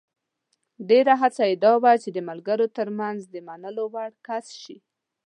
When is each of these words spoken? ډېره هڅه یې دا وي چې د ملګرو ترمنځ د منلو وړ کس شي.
ډېره 0.89 1.13
هڅه 1.21 1.43
یې 1.49 1.55
دا 1.65 1.73
وي 1.83 1.95
چې 2.03 2.09
د 2.13 2.19
ملګرو 2.29 2.65
ترمنځ 2.77 3.19
د 3.27 3.35
منلو 3.47 3.85
وړ 3.93 4.09
کس 4.27 4.45
شي. 4.61 4.77